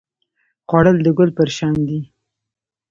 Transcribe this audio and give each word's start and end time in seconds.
خوړل 0.67 0.97
د 1.03 1.07
ګل 1.17 1.29
پر 1.37 1.49
شان 1.57 1.75
دی 1.87 1.99